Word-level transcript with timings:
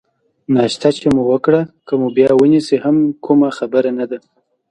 ناشته 0.55 0.87
چې 0.97 1.07
مو 1.13 1.23
وکړه، 1.31 1.61
که 1.87 1.93
مو 1.99 2.07
بیا 2.17 2.31
ونیسي 2.35 2.77
هم 2.83 2.95
کومه 3.25 3.49
خبره 3.57 3.89
نه 3.99 4.05
ده. 4.09 4.17